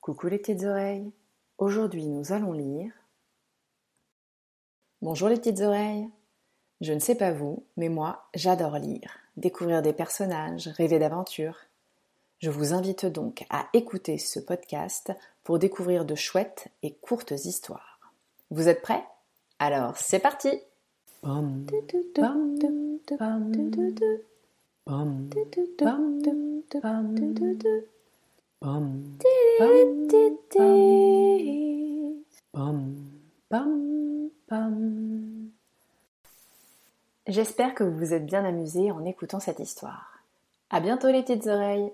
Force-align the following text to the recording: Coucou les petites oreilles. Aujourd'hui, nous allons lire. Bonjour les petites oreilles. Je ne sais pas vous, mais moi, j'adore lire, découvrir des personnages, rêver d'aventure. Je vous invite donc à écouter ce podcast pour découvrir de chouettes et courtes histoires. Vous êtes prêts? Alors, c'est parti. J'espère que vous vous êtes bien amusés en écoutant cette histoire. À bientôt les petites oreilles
Coucou 0.00 0.28
les 0.28 0.38
petites 0.38 0.62
oreilles. 0.62 1.10
Aujourd'hui, 1.58 2.06
nous 2.06 2.32
allons 2.32 2.52
lire. 2.52 2.92
Bonjour 5.00 5.28
les 5.28 5.38
petites 5.38 5.60
oreilles. 5.60 6.08
Je 6.80 6.92
ne 6.92 7.00
sais 7.00 7.16
pas 7.16 7.32
vous, 7.32 7.64
mais 7.76 7.88
moi, 7.88 8.28
j'adore 8.34 8.78
lire, 8.78 9.18
découvrir 9.36 9.82
des 9.82 9.92
personnages, 9.92 10.68
rêver 10.68 11.00
d'aventure. 11.00 11.56
Je 12.42 12.50
vous 12.50 12.74
invite 12.74 13.06
donc 13.06 13.46
à 13.50 13.68
écouter 13.72 14.18
ce 14.18 14.40
podcast 14.40 15.12
pour 15.44 15.60
découvrir 15.60 16.04
de 16.04 16.16
chouettes 16.16 16.66
et 16.82 16.92
courtes 16.92 17.30
histoires. 17.30 18.00
Vous 18.50 18.68
êtes 18.68 18.82
prêts? 18.82 19.04
Alors, 19.60 19.96
c'est 19.96 20.18
parti. 20.18 20.48
J'espère 37.28 37.76
que 37.76 37.84
vous 37.84 37.96
vous 37.96 38.14
êtes 38.14 38.26
bien 38.26 38.44
amusés 38.44 38.90
en 38.90 39.04
écoutant 39.04 39.38
cette 39.38 39.60
histoire. 39.60 40.24
À 40.70 40.80
bientôt 40.80 41.06
les 41.06 41.22
petites 41.22 41.46
oreilles 41.46 41.92